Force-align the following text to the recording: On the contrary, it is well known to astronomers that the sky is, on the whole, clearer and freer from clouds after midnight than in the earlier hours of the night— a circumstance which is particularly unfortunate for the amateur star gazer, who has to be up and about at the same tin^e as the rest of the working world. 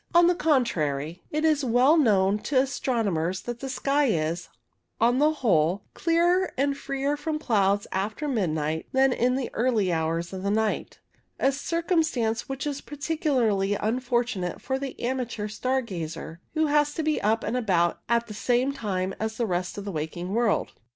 On 0.15 0.25
the 0.25 0.33
contrary, 0.33 1.21
it 1.29 1.45
is 1.45 1.63
well 1.63 1.95
known 1.95 2.39
to 2.39 2.59
astronomers 2.59 3.41
that 3.43 3.59
the 3.59 3.69
sky 3.69 4.05
is, 4.05 4.49
on 4.99 5.19
the 5.19 5.31
whole, 5.45 5.83
clearer 5.93 6.51
and 6.57 6.75
freer 6.75 7.15
from 7.15 7.37
clouds 7.37 7.85
after 7.91 8.27
midnight 8.27 8.87
than 8.93 9.13
in 9.13 9.35
the 9.35 9.51
earlier 9.53 9.93
hours 9.93 10.33
of 10.33 10.41
the 10.41 10.49
night— 10.49 10.97
a 11.39 11.51
circumstance 11.51 12.49
which 12.49 12.65
is 12.65 12.81
particularly 12.81 13.75
unfortunate 13.75 14.59
for 14.59 14.79
the 14.79 14.99
amateur 14.99 15.47
star 15.47 15.83
gazer, 15.83 16.41
who 16.55 16.65
has 16.65 16.95
to 16.95 17.03
be 17.03 17.21
up 17.21 17.43
and 17.43 17.55
about 17.55 17.99
at 18.09 18.25
the 18.25 18.33
same 18.33 18.73
tin^e 18.73 19.13
as 19.19 19.37
the 19.37 19.45
rest 19.45 19.77
of 19.77 19.85
the 19.85 19.91
working 19.91 20.33
world. 20.33 20.71